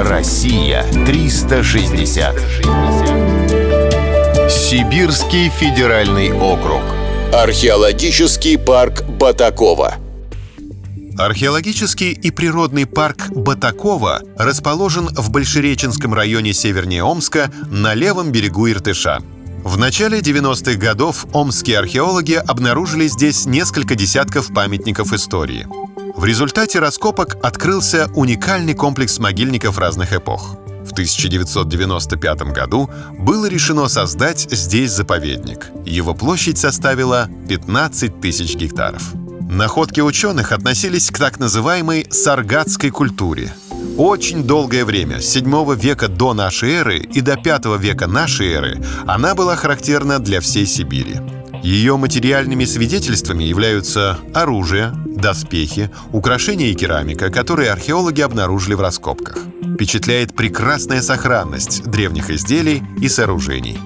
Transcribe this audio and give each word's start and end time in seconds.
Россия 0.00 0.84
360. 1.06 2.36
Сибирский 4.48 5.48
федеральный 5.48 6.30
округ. 6.32 6.82
Археологический 7.32 8.58
парк 8.58 9.02
Батакова. 9.08 9.96
Археологический 11.18 12.12
и 12.12 12.30
природный 12.30 12.86
парк 12.86 13.28
Батакова 13.30 14.22
расположен 14.36 15.08
в 15.08 15.32
Большереченском 15.32 16.14
районе 16.14 16.52
севернее 16.52 17.02
Омска 17.02 17.50
на 17.68 17.94
левом 17.94 18.30
берегу 18.30 18.70
Иртыша. 18.70 19.18
В 19.64 19.78
начале 19.78 20.20
90-х 20.20 20.78
годов 20.78 21.26
омские 21.32 21.76
археологи 21.80 22.34
обнаружили 22.34 23.08
здесь 23.08 23.46
несколько 23.46 23.96
десятков 23.96 24.54
памятников 24.54 25.12
истории. 25.12 25.66
В 26.18 26.24
результате 26.24 26.80
раскопок 26.80 27.36
открылся 27.44 28.10
уникальный 28.16 28.74
комплекс 28.74 29.20
могильников 29.20 29.78
разных 29.78 30.12
эпох. 30.12 30.56
В 30.84 30.90
1995 30.90 32.42
году 32.52 32.90
было 33.16 33.46
решено 33.46 33.86
создать 33.86 34.48
здесь 34.50 34.90
заповедник. 34.90 35.70
Его 35.84 36.14
площадь 36.14 36.58
составила 36.58 37.28
15 37.48 38.20
тысяч 38.20 38.56
гектаров. 38.56 39.14
Находки 39.48 40.00
ученых 40.00 40.50
относились 40.50 41.08
к 41.12 41.18
так 41.18 41.38
называемой 41.38 42.08
саргатской 42.10 42.90
культуре. 42.90 43.54
Очень 43.96 44.42
долгое 44.42 44.84
время, 44.84 45.20
с 45.20 45.28
7 45.28 45.76
века 45.76 46.08
до 46.08 46.34
нашей 46.34 46.72
эры 46.72 46.98
и 46.98 47.20
до 47.20 47.36
5 47.36 47.78
века 47.78 48.08
нашей 48.08 48.48
эры, 48.48 48.84
она 49.06 49.36
была 49.36 49.54
характерна 49.54 50.18
для 50.18 50.40
всей 50.40 50.66
Сибири. 50.66 51.37
Ее 51.62 51.96
материальными 51.96 52.64
свидетельствами 52.64 53.44
являются 53.44 54.18
оружие, 54.34 54.92
доспехи, 55.06 55.90
украшения 56.12 56.68
и 56.68 56.74
керамика, 56.74 57.30
которые 57.30 57.70
археологи 57.70 58.20
обнаружили 58.20 58.74
в 58.74 58.80
раскопках. 58.80 59.38
Впечатляет 59.74 60.34
прекрасная 60.34 61.02
сохранность 61.02 61.84
древних 61.84 62.30
изделий 62.30 62.82
и 63.00 63.08
сооружений. 63.08 63.78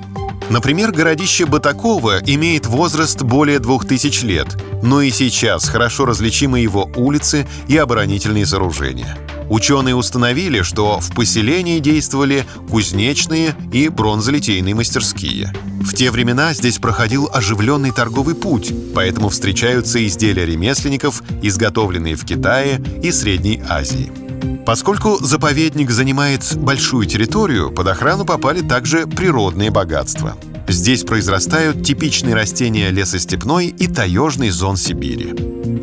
Например, 0.53 0.93
городище 0.93 1.47
Батакова 1.47 2.21
имеет 2.27 2.67
возраст 2.67 3.23
более 3.23 3.59
двух 3.59 3.89
тысяч 3.89 4.23
лет, 4.23 4.49
но 4.83 5.01
и 5.01 5.11
сейчас 5.11 5.67
хорошо 5.67 6.05
различимы 6.05 6.61
его 6.61 6.91
улицы 6.95 7.49
и 7.69 7.79
оборонительные 7.79 8.45
сооружения. 8.45 9.17
Ученые 9.49 9.95
установили, 9.95 10.61
что 10.61 11.01
в 11.01 11.15
поселении 11.15 11.79
действовали 11.79 12.45
кузнечные 12.69 13.55
и 13.73 13.89
бронзолитейные 13.89 14.75
мастерские. 14.75 15.55
В 15.81 15.95
те 15.95 16.11
времена 16.11 16.53
здесь 16.53 16.77
проходил 16.77 17.31
оживленный 17.33 17.91
торговый 17.91 18.35
путь, 18.35 18.75
поэтому 18.95 19.31
встречаются 19.31 20.07
изделия 20.07 20.45
ремесленников, 20.45 21.23
изготовленные 21.41 22.15
в 22.15 22.27
Китае 22.27 22.79
и 23.03 23.11
Средней 23.11 23.63
Азии. 23.71 24.22
Поскольку 24.67 25.19
заповедник 25.23 25.91
занимает 25.91 26.57
большую 26.57 27.07
территорию, 27.07 27.71
под 27.71 27.89
охрану 27.89 28.25
попали 28.25 28.61
также 28.61 29.07
природные 29.07 29.71
богатства. 29.71 30.37
Здесь 30.69 31.05
произрастают 31.05 31.85
типичные 31.85 32.35
растения 32.35 32.91
лесостепной 32.91 33.67
и 33.67 33.89
таежной 33.89 34.51
зон 34.51 34.77
Сибири. 34.77 35.35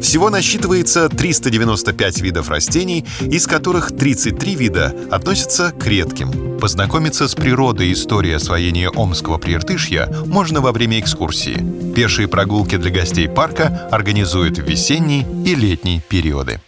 Всего 0.02 0.30
насчитывается 0.30 1.10
395 1.10 2.22
видов 2.22 2.50
растений, 2.50 3.06
из 3.22 3.48
которых 3.48 3.96
33 3.96 4.56
вида 4.56 4.96
относятся 5.12 5.72
к 5.72 5.86
редким. 5.86 6.58
Познакомиться 6.60 7.28
с 7.28 7.36
природой 7.36 7.90
и 7.90 7.94
историей 7.94 8.34
освоения 8.34 8.90
Омского 8.90 9.38
прииртышья 9.38 10.10
можно 10.26 10.62
во 10.62 10.72
время 10.72 11.00
экскурсии. 11.00 11.94
Пешие 11.94 12.28
прогулки 12.28 12.78
для 12.78 12.92
гостей 12.92 13.28
парка 13.28 13.88
организуют 13.92 14.58
в 14.58 14.64
весенний 14.64 15.26
и 15.46 15.56
летний 15.56 16.02
периоды. 16.08 16.62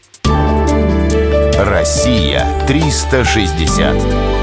Россия 1.63 2.43
360. 2.65 4.40